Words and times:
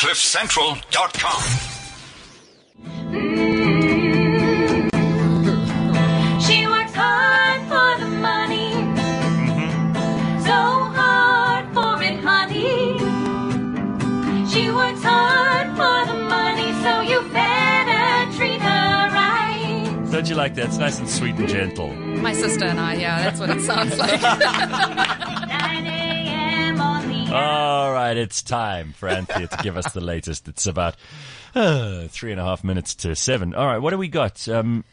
CliffCentral.com. 0.00 1.42
Mm-hmm. 3.12 4.88
She 6.40 6.66
works 6.66 6.94
hard 6.94 7.60
for 7.68 7.98
the 8.02 8.08
money. 8.08 8.70
Mm-hmm. 8.96 10.40
So 10.40 10.56
hard 10.96 11.66
for 11.74 12.02
it, 12.02 12.18
honey. 12.18 12.96
She 14.48 14.70
works 14.70 15.02
hard 15.02 15.68
for 15.76 16.06
the 16.10 16.18
money, 16.18 16.72
so 16.82 17.00
you 17.02 17.20
better 17.30 18.32
treat 18.38 18.60
right. 18.60 20.08
Don't 20.10 20.26
you 20.30 20.34
like 20.34 20.54
that? 20.54 20.68
It's 20.68 20.78
nice 20.78 20.98
and 20.98 21.10
sweet 21.10 21.34
and 21.36 21.46
gentle. 21.46 21.92
My 21.92 22.32
sister 22.32 22.64
and 22.64 22.80
I, 22.80 22.94
yeah, 22.94 23.22
that's 23.22 23.38
what 23.38 23.50
it 23.50 23.60
sounds 23.60 23.98
like. 23.98 24.18
9 27.30 27.38
a.m. 27.42 27.48
on 27.48 27.54
the 27.54 27.58
All 27.80 27.92
right, 27.92 28.16
it's 28.16 28.42
time 28.42 28.92
for 28.92 29.08
Anthea 29.08 29.46
to 29.48 29.56
give 29.62 29.76
us 29.76 29.92
the 29.92 30.00
latest. 30.00 30.48
It's 30.48 30.66
about 30.66 30.96
uh, 31.54 32.08
three 32.08 32.32
and 32.32 32.40
a 32.40 32.44
half 32.44 32.62
minutes 32.64 32.94
to 32.96 33.14
seven. 33.16 33.54
All 33.54 33.66
right, 33.66 33.78
what 33.78 33.90
do 33.90 33.98
we 33.98 34.08
got? 34.08 34.46
Um, 34.48 34.84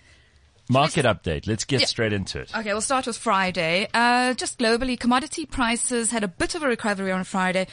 market 0.70 1.06
update. 1.06 1.48
Let's 1.48 1.64
get 1.64 1.82
Yeah. 1.82 1.86
straight 1.88 2.14
into 2.14 2.40
it. 2.42 2.52
Okay, 2.56 2.72
we'll 2.74 2.82
start 2.82 3.08
with 3.08 3.18
Friday. 3.18 3.88
Uh, 3.94 4.34
just 4.34 4.60
globally, 4.60 5.00
commodity 5.00 5.46
prices 5.46 6.12
had 6.12 6.24
a 6.24 6.28
bit 6.28 6.56
of 6.56 6.64
a 6.64 6.68
recovery 6.68 7.12
on 7.12 7.24
Friday, 7.24 7.68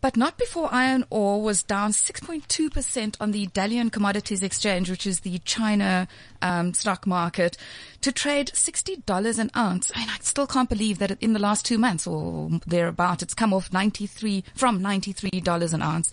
but 0.00 0.16
not 0.16 0.38
before 0.38 0.68
iron 0.72 1.04
ore 1.10 1.42
was 1.42 1.62
down 1.62 1.92
6.2% 1.92 3.16
on 3.20 3.30
the 3.32 3.46
Dalian 3.48 3.92
Commodities 3.92 4.42
Exchange, 4.42 4.90
which 4.90 5.06
is 5.06 5.20
the 5.20 5.38
China 5.40 6.08
um, 6.42 6.72
stock 6.74 7.06
market, 7.06 7.56
to 8.00 8.12
trade 8.12 8.48
$60 8.54 9.38
an 9.38 9.50
ounce. 9.56 9.92
I 9.94 10.00
mean, 10.00 10.08
I 10.08 10.18
still 10.20 10.46
can't 10.46 10.68
believe 10.68 10.98
that 10.98 11.20
in 11.20 11.32
the 11.32 11.38
last 11.38 11.64
two 11.64 11.78
months 11.78 12.06
or 12.06 12.48
thereabout, 12.66 13.22
it's 13.22 13.34
come 13.34 13.52
off 13.52 13.72
93 13.72 14.44
from 14.54 14.80
$93 14.80 15.74
an 15.74 15.82
ounce. 15.82 16.10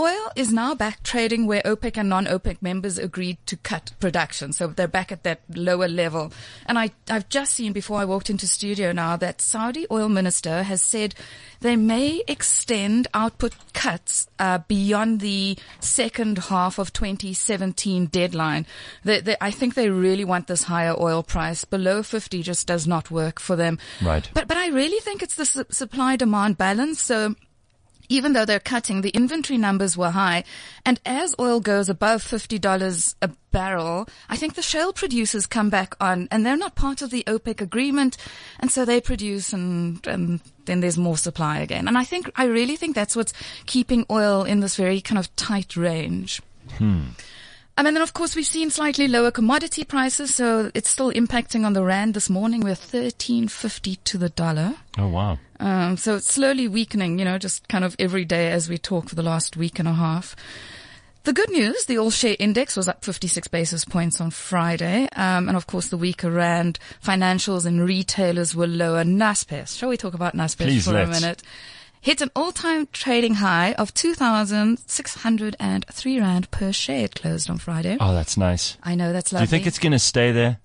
Oil 0.00 0.32
is 0.34 0.50
now 0.50 0.74
back 0.74 1.02
trading 1.02 1.46
where 1.46 1.60
OPEC 1.60 1.98
and 1.98 2.08
non-OPEC 2.08 2.62
members 2.62 2.96
agreed 2.96 3.36
to 3.44 3.54
cut 3.54 3.92
production. 4.00 4.54
So 4.54 4.68
they're 4.68 4.88
back 4.88 5.12
at 5.12 5.24
that 5.24 5.42
lower 5.54 5.88
level. 5.88 6.32
And 6.64 6.78
I, 6.78 6.92
I've 7.10 7.28
just 7.28 7.52
seen 7.52 7.74
before 7.74 7.98
I 7.98 8.06
walked 8.06 8.30
into 8.30 8.46
studio 8.46 8.92
now 8.92 9.16
that 9.16 9.42
Saudi 9.42 9.86
oil 9.90 10.08
minister 10.08 10.62
has 10.62 10.80
said 10.80 11.14
they 11.60 11.76
may 11.76 12.22
extend 12.26 13.08
output 13.12 13.54
cuts 13.74 14.26
uh, 14.38 14.60
beyond 14.66 15.20
the 15.20 15.58
second 15.80 16.38
half 16.38 16.78
of 16.78 16.94
2017 16.94 18.06
deadline. 18.06 18.64
They, 19.04 19.20
they, 19.20 19.36
I 19.38 19.50
think 19.50 19.74
they 19.74 19.90
really 19.90 20.24
want 20.24 20.46
this 20.46 20.62
higher 20.62 20.94
oil 20.98 21.22
price. 21.22 21.66
Below 21.66 22.02
50 22.02 22.42
just 22.42 22.66
does 22.66 22.86
not 22.86 23.10
work 23.10 23.38
for 23.38 23.54
them. 23.54 23.78
Right. 24.00 24.30
But, 24.32 24.48
but 24.48 24.56
I 24.56 24.68
really 24.68 25.00
think 25.00 25.22
it's 25.22 25.34
the 25.34 25.44
su- 25.44 25.66
supply 25.68 26.16
demand 26.16 26.56
balance. 26.56 27.02
So 27.02 27.34
even 28.10 28.34
though 28.34 28.44
they're 28.44 28.60
cutting, 28.60 29.00
the 29.00 29.10
inventory 29.10 29.56
numbers 29.56 29.96
were 29.96 30.10
high. 30.10 30.44
And 30.84 31.00
as 31.06 31.34
oil 31.38 31.60
goes 31.60 31.88
above 31.88 32.22
$50 32.22 33.14
a 33.22 33.30
barrel, 33.52 34.06
I 34.28 34.36
think 34.36 34.54
the 34.54 34.62
shale 34.62 34.92
producers 34.92 35.46
come 35.46 35.70
back 35.70 35.94
on 36.00 36.28
and 36.30 36.44
they're 36.44 36.56
not 36.56 36.74
part 36.74 37.00
of 37.00 37.10
the 37.10 37.24
OPEC 37.26 37.60
agreement. 37.60 38.18
And 38.58 38.70
so 38.70 38.84
they 38.84 39.00
produce 39.00 39.52
and, 39.52 40.04
and 40.06 40.40
then 40.66 40.80
there's 40.80 40.98
more 40.98 41.16
supply 41.16 41.60
again. 41.60 41.88
And 41.88 41.96
I 41.96 42.04
think, 42.04 42.30
I 42.34 42.44
really 42.44 42.76
think 42.76 42.94
that's 42.94 43.16
what's 43.16 43.32
keeping 43.66 44.04
oil 44.10 44.42
in 44.42 44.60
this 44.60 44.76
very 44.76 45.00
kind 45.00 45.18
of 45.18 45.34
tight 45.36 45.76
range. 45.76 46.42
Hmm. 46.78 47.10
Um, 47.80 47.86
and 47.86 47.96
then 47.96 48.02
of 48.02 48.12
course 48.12 48.36
we've 48.36 48.44
seen 48.44 48.68
slightly 48.68 49.08
lower 49.08 49.30
commodity 49.30 49.84
prices, 49.84 50.34
so 50.34 50.70
it's 50.74 50.90
still 50.90 51.10
impacting 51.12 51.64
on 51.64 51.72
the 51.72 51.82
rand 51.82 52.12
this 52.12 52.28
morning. 52.28 52.60
We're 52.60 52.74
thirteen 52.74 53.48
fifty 53.48 53.96
to 53.96 54.18
the 54.18 54.28
dollar. 54.28 54.74
Oh, 54.98 55.08
wow. 55.08 55.38
Um, 55.58 55.96
so 55.96 56.16
it's 56.16 56.30
slowly 56.30 56.68
weakening, 56.68 57.18
you 57.18 57.24
know, 57.24 57.38
just 57.38 57.68
kind 57.68 57.82
of 57.82 57.96
every 57.98 58.26
day 58.26 58.52
as 58.52 58.68
we 58.68 58.76
talk 58.76 59.08
for 59.08 59.14
the 59.14 59.22
last 59.22 59.56
week 59.56 59.78
and 59.78 59.88
a 59.88 59.94
half. 59.94 60.36
The 61.24 61.32
good 61.32 61.50
news, 61.50 61.86
the 61.86 61.96
all 61.96 62.10
share 62.10 62.36
index 62.38 62.76
was 62.76 62.86
up 62.86 63.02
56 63.02 63.48
basis 63.48 63.86
points 63.86 64.20
on 64.20 64.30
Friday. 64.30 65.08
Um, 65.16 65.48
and 65.48 65.56
of 65.56 65.66
course 65.66 65.86
the 65.86 65.96
weaker 65.96 66.30
rand 66.30 66.78
financials 67.02 67.64
and 67.64 67.80
retailers 67.80 68.54
were 68.54 68.66
lower. 68.66 69.04
Naspers. 69.04 69.78
Shall 69.78 69.88
we 69.88 69.96
talk 69.96 70.12
about 70.12 70.34
Please, 70.34 70.84
for 70.84 70.92
let's. 70.92 71.08
a 71.08 71.20
minute? 71.20 71.42
Hit 72.02 72.22
an 72.22 72.30
all-time 72.34 72.88
trading 72.92 73.34
high 73.34 73.74
of 73.74 73.92
2,603 73.92 76.18
rand 76.18 76.50
per 76.50 76.72
share. 76.72 77.04
It 77.04 77.14
closed 77.14 77.50
on 77.50 77.58
Friday. 77.58 77.98
Oh, 78.00 78.14
that's 78.14 78.38
nice. 78.38 78.78
I 78.82 78.94
know 78.94 79.12
that's 79.12 79.34
lovely. 79.34 79.46
Do 79.46 79.50
you 79.50 79.50
think 79.50 79.66
it's 79.66 79.78
going 79.78 79.92
to 79.92 79.98
stay 79.98 80.32
there? 80.32 80.60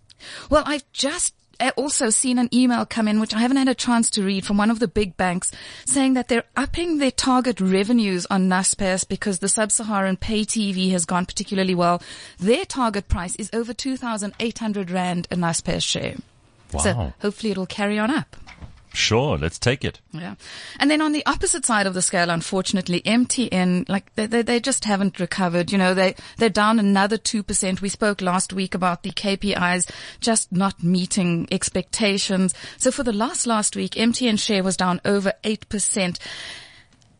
Well, 0.49 0.63
I've 0.65 0.89
just 0.93 1.33
uh, 1.59 1.71
also 1.75 2.09
seen 2.09 2.39
an 2.39 2.47
email 2.53 2.85
come 2.85 3.09
in, 3.09 3.19
which 3.19 3.33
I 3.33 3.39
haven't 3.39 3.57
had 3.57 3.67
a 3.67 3.75
chance 3.75 4.09
to 4.11 4.23
read 4.23 4.45
from 4.45 4.57
one 4.57 4.71
of 4.71 4.79
the 4.79 4.87
big 4.87 5.17
banks 5.17 5.51
saying 5.85 6.13
that 6.13 6.29
they're 6.29 6.45
upping 6.55 6.99
their 6.99 7.11
target 7.11 7.59
revenues 7.59 8.25
on 8.27 8.47
Naspers 8.47 9.05
because 9.05 9.39
the 9.39 9.49
sub-Saharan 9.49 10.15
pay 10.15 10.45
TV 10.45 10.91
has 10.91 11.03
gone 11.03 11.25
particularly 11.25 11.75
well. 11.75 12.01
Their 12.39 12.63
target 12.63 13.09
price 13.09 13.35
is 13.35 13.49
over 13.51 13.73
2,800 13.73 14.89
Rand 14.89 15.27
a 15.29 15.35
Naspers 15.35 15.83
share. 15.83 16.15
Wow. 16.71 16.81
So 16.81 17.13
hopefully 17.21 17.51
it'll 17.51 17.65
carry 17.65 17.99
on 17.99 18.09
up. 18.09 18.37
Sure, 18.95 19.37
let's 19.37 19.59
take 19.59 19.83
it. 19.83 19.99
Yeah. 20.11 20.35
And 20.79 20.89
then 20.89 21.01
on 21.01 21.11
the 21.11 21.25
opposite 21.25 21.65
side 21.65 21.85
of 21.85 21.93
the 21.93 22.01
scale, 22.01 22.29
unfortunately, 22.29 23.01
MTN, 23.01 23.87
like 23.89 24.13
they, 24.15 24.25
they, 24.25 24.41
they 24.41 24.59
just 24.59 24.85
haven't 24.85 25.19
recovered. 25.19 25.71
You 25.71 25.77
know, 25.77 25.93
they, 25.93 26.15
they're 26.37 26.49
down 26.49 26.79
another 26.79 27.17
2%. 27.17 27.81
We 27.81 27.89
spoke 27.89 28.21
last 28.21 28.53
week 28.53 28.73
about 28.73 29.03
the 29.03 29.11
KPIs 29.11 29.89
just 30.19 30.51
not 30.51 30.83
meeting 30.83 31.47
expectations. 31.51 32.53
So 32.77 32.91
for 32.91 33.03
the 33.03 33.13
last, 33.13 33.45
last 33.45 33.75
week, 33.75 33.91
MTN 33.91 34.39
share 34.39 34.63
was 34.63 34.77
down 34.77 35.01
over 35.05 35.33
8%. 35.43 36.17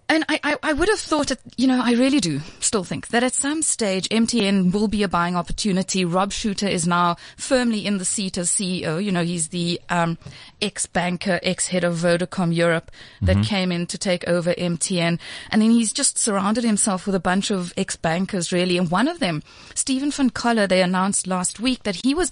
And 0.07 0.23
I, 0.29 0.39
I, 0.43 0.55
I 0.61 0.73
would 0.73 0.87
have 0.87 0.99
thought, 0.99 1.31
it, 1.31 1.39
you 1.57 1.65
know, 1.65 1.81
I 1.83 1.93
really 1.93 2.19
do 2.19 2.39
still 2.59 2.83
think 2.83 3.07
that 3.07 3.23
at 3.23 3.33
some 3.33 3.63
stage 3.63 4.07
MTN 4.09 4.71
will 4.71 4.87
be 4.87 5.01
a 5.01 5.07
buying 5.07 5.35
opportunity. 5.35 6.05
Rob 6.05 6.31
Shuter 6.31 6.67
is 6.67 6.85
now 6.85 7.15
firmly 7.37 7.85
in 7.85 7.97
the 7.97 8.05
seat 8.05 8.37
as 8.37 8.49
CEO. 8.49 9.03
You 9.03 9.11
know, 9.11 9.23
he's 9.23 9.47
the 9.47 9.81
um, 9.89 10.19
ex-banker, 10.61 11.39
ex-head 11.41 11.83
of 11.83 11.95
Vodacom 11.95 12.55
Europe 12.55 12.91
that 13.21 13.43
came 13.43 13.71
in 13.71 13.87
to 13.87 13.97
take 13.97 14.27
over 14.27 14.53
MTN. 14.53 15.19
And 15.49 15.61
then 15.61 15.71
he's 15.71 15.91
just 15.91 16.19
surrounded 16.19 16.63
himself 16.63 17.07
with 17.07 17.15
a 17.15 17.19
bunch 17.19 17.49
of 17.49 17.73
ex-bankers 17.75 18.51
really. 18.51 18.77
And 18.77 18.91
one 18.91 19.07
of 19.07 19.19
them, 19.19 19.41
Stephen 19.73 20.11
van 20.11 20.29
Coller, 20.29 20.67
they 20.67 20.83
announced 20.83 21.25
last 21.25 21.59
week 21.59 21.81
that 21.83 22.01
he 22.03 22.13
was 22.13 22.29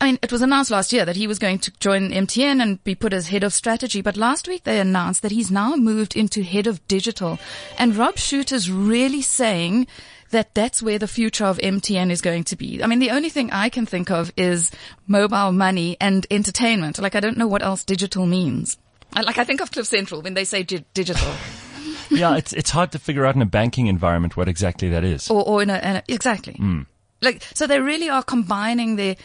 I 0.00 0.06
mean, 0.06 0.18
it 0.22 0.32
was 0.32 0.40
announced 0.40 0.70
last 0.70 0.92
year 0.94 1.04
that 1.04 1.16
he 1.16 1.26
was 1.26 1.38
going 1.38 1.58
to 1.58 1.72
join 1.78 2.10
MTN 2.10 2.62
and 2.62 2.82
be 2.84 2.94
put 2.94 3.12
as 3.12 3.28
head 3.28 3.44
of 3.44 3.52
strategy, 3.52 4.00
but 4.00 4.16
last 4.16 4.48
week 4.48 4.64
they 4.64 4.80
announced 4.80 5.20
that 5.22 5.30
he's 5.30 5.50
now 5.50 5.76
moved 5.76 6.16
into 6.16 6.42
head 6.42 6.66
of 6.66 6.86
digital. 6.88 7.38
And 7.78 7.94
Rob 7.94 8.16
Shuter's 8.16 8.70
really 8.70 9.20
saying 9.20 9.86
that 10.30 10.54
that's 10.54 10.82
where 10.82 10.98
the 10.98 11.08
future 11.08 11.44
of 11.44 11.58
MTN 11.58 12.10
is 12.10 12.22
going 12.22 12.44
to 12.44 12.56
be. 12.56 12.82
I 12.82 12.86
mean, 12.86 12.98
the 12.98 13.10
only 13.10 13.28
thing 13.28 13.50
I 13.50 13.68
can 13.68 13.84
think 13.84 14.10
of 14.10 14.32
is 14.36 14.70
mobile 15.06 15.52
money 15.52 15.98
and 16.00 16.26
entertainment. 16.30 16.98
Like, 16.98 17.14
I 17.14 17.20
don't 17.20 17.36
know 17.36 17.48
what 17.48 17.62
else 17.62 17.84
digital 17.84 18.24
means. 18.26 18.78
Like, 19.14 19.38
I 19.38 19.44
think 19.44 19.60
of 19.60 19.70
Cliff 19.70 19.86
Central 19.86 20.22
when 20.22 20.34
they 20.34 20.44
say 20.44 20.62
di- 20.62 20.84
digital. 20.94 21.28
yeah, 22.10 22.36
it's 22.36 22.52
it's 22.52 22.70
hard 22.70 22.92
to 22.92 22.98
figure 22.98 23.26
out 23.26 23.34
in 23.34 23.42
a 23.42 23.46
banking 23.46 23.88
environment 23.88 24.36
what 24.36 24.48
exactly 24.48 24.90
that 24.90 25.04
is. 25.04 25.28
or, 25.28 25.46
or 25.46 25.62
in 25.62 25.68
a, 25.68 25.78
in 25.78 25.96
a 25.96 26.02
exactly. 26.08 26.54
Hmm. 26.54 26.82
Like, 27.20 27.42
so 27.54 27.66
they 27.66 27.80
really 27.80 28.08
are 28.08 28.22
combining 28.22 28.96
their 28.96 29.16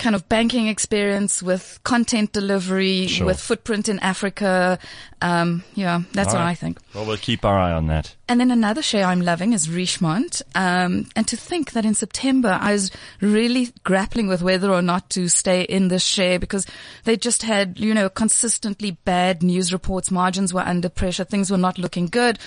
kind 0.00 0.16
of 0.16 0.28
banking 0.28 0.66
experience 0.66 1.42
with 1.42 1.78
content 1.84 2.32
delivery, 2.32 3.06
Sure. 3.06 3.26
with 3.26 3.38
footprint 3.38 3.88
in 3.88 3.98
Africa. 4.00 4.78
Um, 5.22 5.62
yeah, 5.74 6.00
that's 6.14 6.28
All 6.30 6.36
what 6.36 6.40
right. 6.40 6.50
I 6.50 6.54
think. 6.54 6.78
Well, 6.94 7.04
we'll 7.04 7.18
keep 7.18 7.44
our 7.44 7.58
eye 7.58 7.72
on 7.72 7.86
that. 7.88 8.16
And 8.26 8.40
then 8.40 8.50
another 8.50 8.80
share 8.82 9.04
I'm 9.04 9.20
loving 9.20 9.52
is 9.52 9.68
Richemont. 9.68 10.40
Um, 10.54 11.06
and 11.14 11.28
to 11.28 11.36
think 11.36 11.72
that 11.72 11.84
in 11.84 11.94
September 11.94 12.58
I 12.60 12.72
was 12.72 12.90
really 13.20 13.72
grappling 13.84 14.26
with 14.28 14.40
whether 14.42 14.70
or 14.72 14.82
not 14.82 15.10
to 15.10 15.28
stay 15.28 15.62
in 15.62 15.88
this 15.88 16.04
share 16.04 16.38
because 16.38 16.66
they 17.04 17.16
just 17.16 17.42
had, 17.42 17.78
you 17.78 17.92
know, 17.92 18.08
consistently 18.08 18.92
bad 19.04 19.42
news 19.42 19.72
reports. 19.72 20.10
Margins 20.10 20.54
were 20.54 20.60
under 20.62 20.88
pressure. 20.88 21.24
Things 21.24 21.50
were 21.50 21.58
not 21.58 21.78
looking 21.78 22.06
good. 22.06 22.38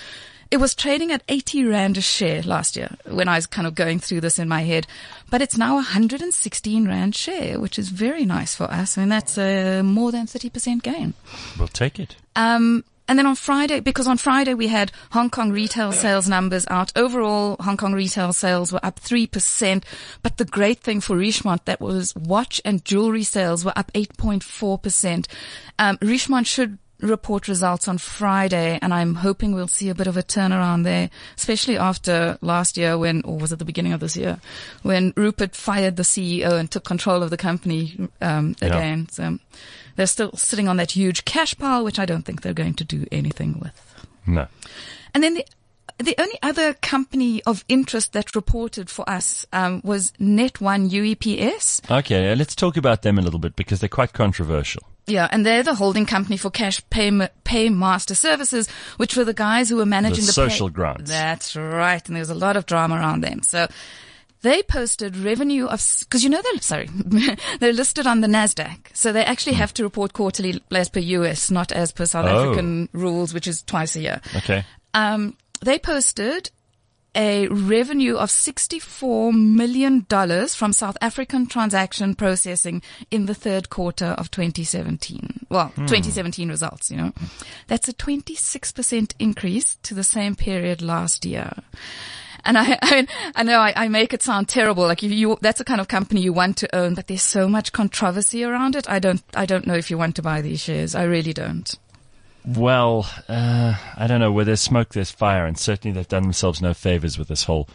It 0.54 0.60
was 0.60 0.76
trading 0.76 1.12
at 1.12 1.24
80 1.30 1.66
Rand 1.66 1.98
a 1.98 2.02
share 2.02 2.44
last 2.44 2.76
year 2.76 2.96
when 3.10 3.28
I 3.28 3.38
was 3.38 3.48
kind 3.48 3.66
of 3.66 3.74
going 3.74 3.98
through 3.98 4.22
this 4.22 4.38
in 4.38 4.48
my 4.48 4.62
head, 4.62 4.86
but 5.32 5.42
it's 5.42 5.58
now 5.58 5.74
116 5.78 6.88
Rand 6.88 7.16
share, 7.16 7.60
which 7.60 7.80
is 7.80 7.90
very 7.90 8.24
nice 8.24 8.54
for 8.54 8.66
us. 8.66 8.96
I 8.96 9.02
mean, 9.02 9.10
that's 9.10 9.36
a 9.40 9.82
more 9.82 10.12
than 10.12 10.28
30% 10.28 10.84
gain. 10.84 11.16
We'll 11.58 11.70
take 11.70 12.00
it. 12.00 12.18
Um, 12.36 12.84
and 13.08 13.18
then 13.18 13.26
on 13.26 13.34
Friday, 13.34 13.80
because 13.80 14.08
on 14.08 14.18
Friday 14.18 14.54
we 14.54 14.68
had 14.68 14.92
Hong 15.10 15.32
Kong 15.32 15.52
retail 15.52 15.92
sales 15.92 16.30
numbers 16.30 16.68
out. 16.70 16.92
Overall, 16.96 17.58
Hong 17.60 17.76
Kong 17.76 17.94
retail 17.94 18.32
sales 18.32 18.72
were 18.72 18.86
up 18.86 19.00
3%. 19.00 19.84
But 20.22 20.38
the 20.38 20.46
great 20.46 20.82
thing 20.82 21.02
for 21.02 21.18
Richemont, 21.18 21.66
that 21.66 21.82
was 21.82 22.16
watch 22.16 22.62
and 22.64 22.86
jewelry 22.86 23.24
sales 23.24 23.66
were 23.66 23.74
up 23.76 23.92
8.4%. 23.94 25.26
Um, 25.80 25.98
Richemont 25.98 26.46
should 26.46 26.78
report 27.04 27.48
results 27.48 27.88
on 27.88 27.98
Friday 27.98 28.80
and 28.82 28.94
I'm 28.94 29.16
hoping 29.16 29.54
we'll 29.54 29.68
see 29.68 29.90
a 29.90 29.96
bit 29.96 30.08
of 30.08 30.18
a 30.18 30.24
turnaround 30.24 30.84
there, 30.84 31.10
especially 31.38 31.78
after 31.78 32.38
last 32.42 32.78
year 32.78 32.98
when, 32.98 33.22
or 33.24 33.38
was 33.38 33.52
it 33.52 33.60
the 33.60 33.66
beginning 33.66 33.94
of 33.94 34.00
this 34.00 34.16
year, 34.18 34.40
when 34.82 35.14
Rupert 35.16 35.56
fired 35.56 35.96
the 35.98 36.04
CEO 36.04 36.54
and 36.60 36.72
took 36.72 36.84
control 36.86 37.22
of 37.24 37.30
the 37.30 37.38
company, 37.38 38.10
um, 38.22 38.56
Yeah. 38.62 38.68
again. 38.68 39.08
So 39.12 39.40
they're 39.96 40.08
still 40.08 40.32
sitting 40.36 40.68
on 40.68 40.78
that 40.78 40.92
huge 40.92 41.26
cash 41.26 41.56
pile, 41.58 41.84
which 41.84 42.00
I 42.00 42.06
don't 42.06 42.24
think 42.24 42.42
they're 42.42 42.54
going 42.54 42.76
to 42.76 42.84
do 42.84 43.06
anything 43.12 43.60
with. 43.60 43.74
No. 44.26 44.48
And 45.14 45.24
then 45.24 45.36
the, 45.36 45.46
The 46.00 46.16
only 46.18 46.40
other 46.42 46.74
company 46.74 47.44
of 47.44 47.64
interest 47.70 48.14
that 48.14 48.36
reported 48.36 48.90
for 48.90 49.08
us 49.08 49.46
um, 49.54 49.80
was 49.84 50.12
Net1 50.20 50.90
UEPS. 50.90 51.82
Okay, 52.00 52.34
let's 52.36 52.56
talk 52.56 52.78
about 52.78 53.04
them 53.04 53.20
a 53.20 53.22
little 53.22 53.40
bit 53.40 53.56
because 53.56 53.80
they're 53.80 53.90
quite 53.90 54.12
controversial. 54.14 54.82
Yeah, 55.06 55.28
and 55.32 55.46
they're 55.46 55.64
the 55.64 55.76
holding 55.76 56.06
company 56.06 56.38
for 56.38 56.50
Cash 56.50 56.82
Pay, 56.90 57.12
Paymaster 57.44 58.16
Services, 58.16 58.70
which 58.98 59.18
were 59.18 59.26
the 59.26 59.34
guys 59.34 59.68
who 59.70 59.76
were 59.78 59.86
managing 59.86 60.22
The 60.22 60.28
the, 60.28 60.34
social 60.34 60.70
pay- 60.70 60.74
grants. 60.76 61.10
That's 61.10 61.56
right, 61.56 62.06
and 62.08 62.16
there 62.16 62.22
was 62.22 62.30
a 62.30 62.36
lot 62.36 62.56
of 62.56 62.66
drama 62.66 62.96
around 62.96 63.22
them. 63.22 63.44
So 63.44 63.68
they 64.42 64.64
posted 64.64 65.18
revenue 65.18 65.66
of 65.66 65.82
because 66.00 66.24
you 66.24 66.30
know 66.30 66.42
they're 66.42 66.62
sorry 66.62 66.90
they're 67.60 67.74
listed 67.74 68.08
on 68.08 68.22
the 68.22 68.28
Nasdaq, 68.28 68.78
so 68.94 69.12
they 69.12 69.24
actually 69.26 69.54
have 69.56 69.74
to 69.76 69.84
report 69.84 70.14
quarterly 70.14 70.62
as 70.72 70.90
per 70.90 71.00
US, 71.00 71.52
not 71.52 71.72
as 71.72 71.92
per 71.92 72.06
South 72.06 72.26
Oh. 72.28 72.52
African 72.52 72.88
rules, 72.94 73.34
which 73.34 73.48
is 73.48 73.62
twice 73.64 73.96
a 73.96 74.02
year. 74.02 74.22
Okay. 74.38 74.64
Um, 74.94 75.36
they 75.62 75.80
posted 75.80 76.50
a 77.16 77.48
revenue 77.48 78.16
of 78.16 78.30
$64 78.30 79.34
million 79.34 80.06
from 80.48 80.74
South 80.74 80.98
African 81.02 81.46
transaction 81.46 82.16
processing 82.16 82.82
in 83.12 83.26
the 83.26 83.36
third 83.36 83.70
quarter 83.70 84.08
of 84.08 84.32
2017. 84.32 85.46
Well, 85.50 85.68
hmm. 85.68 85.86
2017 85.86 86.50
results, 86.50 86.90
you 86.90 86.98
know. 86.98 87.14
That's 87.68 87.88
a 87.88 87.94
26% 87.94 89.14
increase 89.20 89.76
to 89.84 89.94
the 89.94 90.04
same 90.04 90.36
period 90.36 90.82
last 90.82 91.26
year. 91.26 91.54
And 92.46 92.58
I, 92.58 92.78
I, 92.82 93.08
I 93.36 93.44
know 93.44 93.60
I, 93.60 93.74
I 93.76 93.88
make 93.88 94.14
it 94.14 94.24
sound 94.24 94.50
terrible. 94.50 94.84
Like 94.84 95.04
if 95.04 95.12
you, 95.12 95.38
that's 95.42 95.60
the 95.60 95.66
kind 95.66 95.82
of 95.82 95.88
company 95.88 96.22
you 96.22 96.34
want 96.34 96.58
to 96.58 96.76
own, 96.76 96.96
but 96.96 97.08
there's 97.08 97.22
so 97.22 97.48
much 97.48 97.72
controversy 97.72 98.44
around 98.44 98.76
it. 98.76 98.90
I 98.90 99.00
don't, 99.00 99.24
I 99.36 99.46
don't 99.46 99.68
know 99.68 99.76
if 99.76 99.92
you 99.92 99.98
want 99.98 100.16
to 100.16 100.22
buy 100.22 100.42
these 100.42 100.62
shares. 100.62 100.96
I 100.96 101.04
really 101.04 101.34
don't. 101.34 101.74
Well, 102.46 103.10
uh, 103.30 103.76
I 103.96 104.08
don't 104.08 104.20
know. 104.20 104.32
Where 104.32 104.46
there's 104.46 104.62
smoke, 104.62 104.90
there's 104.90 105.12
fire, 105.12 105.46
and 105.46 105.58
certainly 105.58 105.96
they've 105.96 106.08
done 106.08 106.24
themselves 106.24 106.62
no 106.62 106.74
favors 106.74 107.18
with 107.18 107.28
this 107.30 107.44
whole 107.44 107.70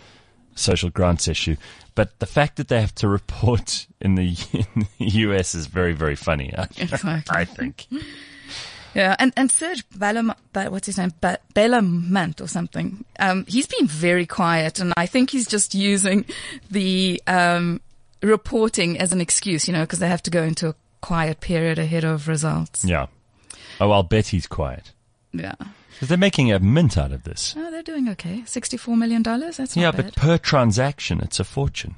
social 0.55 0.91
grants 0.91 1.29
issue. 1.29 1.57
But 1.95 2.19
the 2.19 2.27
fact 2.27 2.57
that 2.57 2.69
they 2.69 2.81
have 2.81 2.95
to 2.97 3.09
report 3.19 3.87
in 4.01 4.15
the, 4.15 4.37
in 4.53 4.87
the 4.99 5.07
US 5.07 5.55
is 5.55 5.67
very, 5.67 5.93
very 5.95 6.17
funny. 6.17 6.53
I, 6.57 6.65
Exactly. 6.77 7.23
I 7.31 7.45
think. 7.45 7.87
Yeah, 8.95 9.15
and 9.19 9.33
and 9.37 9.51
Serge 9.51 9.89
Bellam, 9.91 10.35
what's 10.53 10.87
his 10.87 10.99
name, 10.99 11.13
Be- 11.21 11.37
Belamant 11.55 12.41
or 12.41 12.49
something. 12.49 13.05
Um, 13.19 13.45
he's 13.47 13.67
been 13.67 13.87
very 13.87 14.27
quiet, 14.27 14.81
and 14.81 14.93
I 14.97 15.07
think 15.07 15.31
he's 15.31 15.47
just 15.47 15.75
using 15.75 16.25
the 16.71 17.23
um, 17.27 17.81
reporting 18.23 18.99
as 18.99 19.13
an 19.13 19.21
excuse, 19.21 19.69
you 19.69 19.75
know, 19.75 19.83
because 19.83 19.99
they 19.99 20.09
have 20.09 20.23
to 20.25 20.31
go 20.31 20.43
into 20.43 20.69
a 20.69 20.75
quiet 21.01 21.41
period 21.41 21.79
ahead 21.79 22.05
of 22.05 22.29
results. 22.29 22.85
Yeah. 22.85 23.07
Oh, 23.81 23.91
I'll 23.91 24.03
bet 24.03 24.29
he's 24.29 24.47
quiet 24.47 24.93
Yeah. 25.33 25.55
because 25.93 26.09
they're 26.09 26.19
making 26.19 26.51
a 26.53 26.59
mint 26.59 26.97
out 26.99 27.13
of 27.13 27.23
this. 27.25 27.55
Oh, 27.57 27.71
they're 27.71 27.83
doing 27.83 28.09
okay. 28.11 28.43
Sixty-four 28.47 28.97
million 28.97 29.23
dollars. 29.23 29.57
That's 29.59 29.77
not 29.77 29.83
yeah, 29.83 29.91
bad. 29.91 30.05
but 30.07 30.17
per 30.17 30.39
transaction, 30.39 31.21
it's 31.21 31.39
a 31.41 31.45
fortune. 31.45 31.95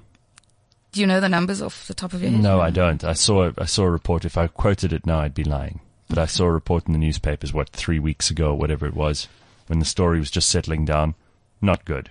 Do 0.92 1.00
you 1.00 1.06
know 1.06 1.20
the 1.20 1.28
numbers 1.28 1.62
off 1.62 1.86
the 1.86 1.94
top 1.94 2.12
of 2.12 2.20
your 2.22 2.32
head? 2.32 2.40
No, 2.42 2.60
I 2.60 2.70
don't. 2.70 3.04
I 3.04 3.12
saw 3.12 3.52
I 3.56 3.64
saw 3.66 3.84
a 3.84 3.90
report. 3.90 4.24
If 4.24 4.36
I 4.36 4.48
quoted 4.48 4.92
it 4.92 5.06
now, 5.06 5.20
I'd 5.20 5.34
be 5.34 5.44
lying. 5.44 5.80
But 6.08 6.18
I 6.18 6.26
saw 6.26 6.46
a 6.46 6.50
report 6.52 6.86
in 6.88 6.92
the 6.92 6.98
newspapers, 6.98 7.52
what 7.54 7.68
three 7.68 8.00
weeks 8.00 8.30
ago, 8.30 8.50
or 8.50 8.58
whatever 8.58 8.84
it 8.86 8.94
was, 8.94 9.28
when 9.68 9.78
the 9.78 9.84
story 9.84 10.18
was 10.18 10.30
just 10.32 10.48
settling 10.48 10.84
down. 10.84 11.14
Not 11.62 11.84
good. 11.84 12.10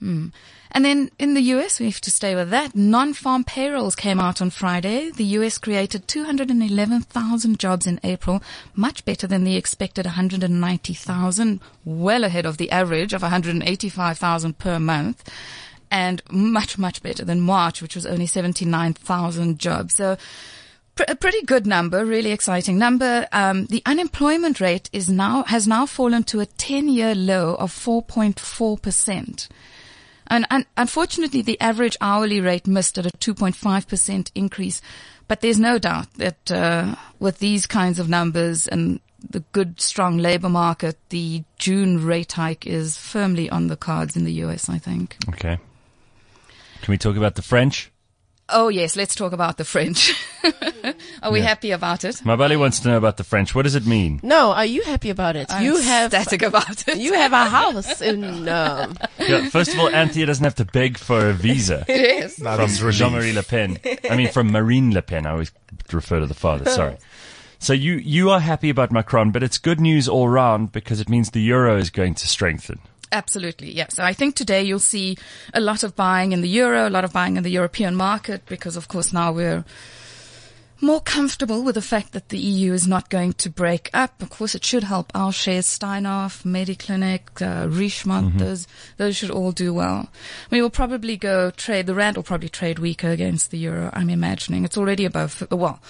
And 0.00 0.84
then 0.84 1.10
in 1.18 1.34
the 1.34 1.40
US, 1.40 1.80
we 1.80 1.86
have 1.86 2.00
to 2.02 2.10
stay 2.10 2.34
with 2.34 2.50
that. 2.50 2.74
Non-farm 2.74 3.44
payrolls 3.44 3.96
came 3.96 4.20
out 4.20 4.42
on 4.42 4.50
Friday. 4.50 5.10
The 5.10 5.24
US 5.24 5.58
created 5.58 6.06
211,000 6.06 7.58
jobs 7.58 7.86
in 7.86 8.00
April, 8.04 8.42
much 8.74 9.04
better 9.04 9.26
than 9.26 9.44
the 9.44 9.56
expected 9.56 10.04
190,000, 10.04 11.60
well 11.84 12.24
ahead 12.24 12.46
of 12.46 12.58
the 12.58 12.70
average 12.70 13.14
of 13.14 13.22
185,000 13.22 14.58
per 14.58 14.78
month. 14.78 15.30
And 15.90 16.20
much, 16.30 16.78
much 16.78 17.02
better 17.02 17.24
than 17.24 17.40
March, 17.40 17.80
which 17.80 17.94
was 17.94 18.04
only 18.04 18.26
79,000 18.26 19.58
jobs. 19.58 19.94
So 19.94 20.18
a 21.08 21.14
pretty 21.14 21.42
good 21.42 21.66
number, 21.66 22.04
really 22.04 22.32
exciting 22.32 22.78
number. 22.78 23.28
Um, 23.32 23.66
the 23.66 23.82
unemployment 23.86 24.60
rate 24.60 24.90
is 24.92 25.08
now, 25.08 25.44
has 25.44 25.66
now 25.68 25.86
fallen 25.86 26.24
to 26.24 26.40
a 26.40 26.46
10 26.46 26.88
year 26.88 27.14
low 27.14 27.54
of 27.54 27.72
4.4%. 27.72 29.48
And, 30.28 30.46
and 30.50 30.66
unfortunately, 30.76 31.42
the 31.42 31.60
average 31.60 31.96
hourly 32.00 32.40
rate 32.40 32.66
missed 32.66 32.98
at 32.98 33.06
a 33.06 33.10
2.5% 33.10 34.30
increase. 34.34 34.80
But 35.28 35.40
there's 35.40 35.58
no 35.58 35.78
doubt 35.78 36.12
that 36.14 36.50
uh, 36.50 36.94
with 37.18 37.38
these 37.38 37.66
kinds 37.66 37.98
of 37.98 38.08
numbers 38.08 38.68
and 38.68 39.00
the 39.28 39.40
good, 39.52 39.80
strong 39.80 40.18
labor 40.18 40.48
market, 40.48 40.96
the 41.08 41.42
June 41.58 42.04
rate 42.04 42.32
hike 42.32 42.66
is 42.66 42.96
firmly 42.96 43.50
on 43.50 43.66
the 43.66 43.76
cards 43.76 44.16
in 44.16 44.24
the 44.24 44.32
US, 44.44 44.68
I 44.68 44.78
think. 44.78 45.16
Okay. 45.30 45.58
Can 46.82 46.92
we 46.92 46.98
talk 46.98 47.16
about 47.16 47.34
the 47.34 47.42
French? 47.42 47.90
Oh, 48.48 48.68
yes, 48.68 48.94
let's 48.94 49.16
talk 49.16 49.32
about 49.32 49.56
the 49.56 49.64
French. 49.64 50.14
Are 51.22 51.32
we 51.32 51.40
happy 51.40 51.72
about 51.72 52.04
it? 52.04 52.24
My 52.24 52.36
buddy 52.36 52.54
wants 52.54 52.78
to 52.80 52.88
know 52.88 52.96
about 52.96 53.16
the 53.16 53.24
French. 53.24 53.54
What 53.56 53.62
does 53.62 53.74
it 53.74 53.86
mean? 53.86 54.20
No, 54.22 54.52
are 54.52 54.64
you 54.64 54.82
happy 54.82 55.10
about 55.10 55.34
it? 55.34 55.52
I'm 55.52 55.64
you 55.64 55.76
have 55.80 56.12
static 56.12 56.42
about 56.42 56.86
it. 56.86 56.98
you 56.98 57.14
have 57.14 57.32
a 57.32 57.44
house 57.48 58.00
in 58.00 58.48
um, 58.48 58.96
Yeah, 59.18 59.48
first 59.48 59.72
of 59.74 59.80
all, 59.80 59.88
Anthea 59.88 60.26
doesn't 60.26 60.44
have 60.44 60.54
to 60.56 60.64
beg 60.64 60.96
for 60.96 61.30
a 61.30 61.32
visa 61.32 61.84
Yes. 61.88 62.36
from 62.36 62.92
Jean-Marie 62.92 63.32
Le 63.32 63.42
Pen. 63.42 63.78
I 64.08 64.16
mean, 64.16 64.28
from 64.28 64.52
Marine 64.52 64.94
Le 64.94 65.02
Pen. 65.02 65.26
I 65.26 65.30
always 65.32 65.50
refer 65.92 66.20
to 66.20 66.26
the 66.26 66.34
father. 66.34 66.70
Sorry. 66.70 66.98
So 67.58 67.72
you 67.72 67.94
you 67.94 68.30
are 68.30 68.38
happy 68.38 68.70
about 68.70 68.92
Macron, 68.92 69.32
but 69.32 69.42
it's 69.42 69.58
good 69.58 69.80
news 69.80 70.06
all 70.08 70.28
round 70.28 70.70
because 70.72 71.00
it 71.00 71.08
means 71.08 71.30
the 71.30 71.40
euro 71.40 71.78
is 71.78 71.90
going 71.90 72.14
to 72.14 72.28
strengthen. 72.28 72.78
Absolutely, 73.12 73.72
yes. 73.72 73.96
So 73.96 74.02
I 74.02 74.12
think 74.12 74.34
today 74.34 74.62
you'll 74.62 74.78
see 74.78 75.16
a 75.54 75.60
lot 75.60 75.82
of 75.84 75.94
buying 75.94 76.32
in 76.32 76.40
the 76.40 76.48
euro, 76.48 76.88
a 76.88 76.90
lot 76.90 77.04
of 77.04 77.12
buying 77.12 77.36
in 77.36 77.42
the 77.42 77.50
European 77.50 77.94
market 77.94 78.44
because, 78.46 78.76
of 78.76 78.88
course, 78.88 79.12
now 79.12 79.32
we're 79.32 79.64
more 80.80 81.00
comfortable 81.00 81.62
with 81.62 81.74
the 81.74 81.82
fact 81.82 82.12
that 82.12 82.28
the 82.28 82.38
EU 82.38 82.72
is 82.72 82.86
not 82.86 83.08
going 83.08 83.32
to 83.34 83.48
break 83.48 83.88
up. 83.94 84.20
Of 84.20 84.30
course, 84.30 84.54
it 84.54 84.64
should 84.64 84.84
help 84.84 85.10
our 85.14 85.32
shares, 85.32 85.66
Steinhoff, 85.66 86.42
Mediclinic, 86.44 87.40
uh, 87.40 87.66
Richemont, 87.68 88.38
those, 88.38 88.66
those 88.96 89.16
should 89.16 89.30
all 89.30 89.52
do 89.52 89.72
well. 89.72 90.08
We 90.50 90.60
will 90.60 90.70
probably 90.70 91.16
go 91.16 91.50
trade, 91.50 91.86
the 91.86 91.94
rand 91.94 92.16
will 92.16 92.24
probably 92.24 92.48
trade 92.48 92.78
weaker 92.78 93.08
against 93.08 93.50
the 93.50 93.58
euro, 93.58 93.90
I'm 93.92 94.10
imagining. 94.10 94.64
It's 94.64 94.76
already 94.76 95.04
above, 95.04 95.46
well, 95.50 95.80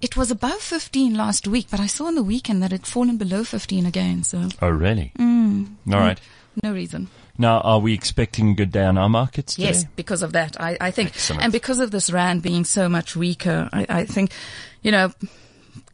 it 0.00 0.16
was 0.16 0.30
above 0.30 0.60
15 0.60 1.14
last 1.14 1.48
week, 1.48 1.68
but 1.70 1.80
I 1.80 1.86
saw 1.86 2.06
on 2.06 2.14
the 2.14 2.22
weekend 2.22 2.62
that 2.62 2.72
it'd 2.72 2.86
fallen 2.86 3.16
below 3.16 3.44
15 3.44 3.86
again, 3.86 4.24
so 4.24 4.48
Oh, 4.60 4.68
really? 4.68 5.12
Mm. 5.18 5.74
All 5.90 6.00
right. 6.00 6.20
No 6.62 6.72
reason. 6.72 7.08
Now, 7.36 7.60
are 7.60 7.80
we 7.80 7.94
expecting 7.94 8.50
a 8.50 8.54
good 8.54 8.70
day 8.70 8.84
on 8.84 8.96
our 8.96 9.08
markets 9.08 9.54
today? 9.56 9.68
Yes, 9.68 9.84
because 9.96 10.22
of 10.22 10.32
that. 10.32 10.60
I, 10.60 10.76
I 10.80 10.90
think, 10.92 11.08
Excellent. 11.10 11.42
and 11.42 11.52
because 11.52 11.80
of 11.80 11.90
this 11.90 12.10
rand 12.10 12.42
being 12.42 12.64
so 12.64 12.88
much 12.88 13.16
weaker, 13.16 13.68
I, 13.72 13.86
I 13.88 14.04
think, 14.04 14.30
you 14.82 14.92
know, 14.92 15.12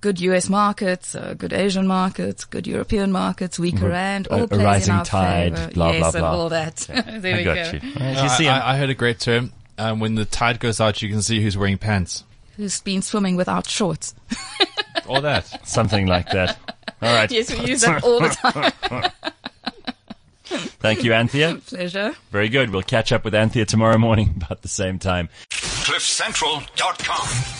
good 0.02 0.20
US 0.20 0.48
markets, 0.50 1.14
uh, 1.14 1.34
good 1.38 1.52
Asian 1.54 1.86
markets, 1.86 2.44
good 2.44 2.66
European 2.66 3.10
markets, 3.10 3.58
weaker 3.58 3.88
rand, 3.88 4.28
all 4.28 4.40
A- 4.40 4.44
a 4.44 4.48
plays 4.48 4.62
rising 4.64 4.92
in 4.92 4.98
our 4.98 5.04
table, 5.04 5.56
favor. 5.56 5.70
blah, 5.72 5.90
yes, 5.92 6.00
blah, 6.00 6.10
blah. 6.10 6.18
and 6.32 6.40
all 6.40 6.48
that. 6.50 6.76
there 7.22 7.34
I 7.34 7.38
we 7.38 7.44
got 7.44 7.54
go. 7.72 7.78
you. 7.78 8.22
You 8.22 8.28
see, 8.28 8.48
I, 8.48 8.74
I 8.74 8.76
heard 8.78 8.90
a 8.90 8.94
great 8.94 9.18
term. 9.20 9.52
Um, 9.78 9.98
when 9.98 10.14
the 10.16 10.26
tide 10.26 10.60
goes 10.60 10.78
out, 10.78 11.00
you 11.00 11.08
can 11.08 11.22
see 11.22 11.40
who's 11.42 11.56
wearing 11.56 11.78
pants. 11.78 12.24
Who's 12.58 12.80
been 12.82 13.00
swimming 13.00 13.36
without 13.36 13.66
shorts? 13.66 14.14
All 15.08 15.22
that. 15.22 15.66
something 15.66 16.06
like 16.06 16.28
that. 16.32 16.58
All 17.00 17.14
right. 17.14 17.30
yes, 17.32 17.50
we 17.50 17.64
use 17.66 17.80
that 17.80 18.04
all 18.04 18.20
the 18.20 18.28
time. 18.28 19.10
Thank 20.80 21.04
you, 21.04 21.12
Anthea. 21.12 21.60
Pleasure. 21.66 22.14
Very 22.30 22.48
good. 22.48 22.70
We'll 22.70 22.82
catch 22.82 23.12
up 23.12 23.24
with 23.24 23.34
Anthea 23.34 23.66
tomorrow 23.66 23.98
morning 23.98 24.32
about 24.36 24.62
the 24.62 24.68
same 24.68 24.98
time. 24.98 25.28
CliffCentral.com. 25.50 27.59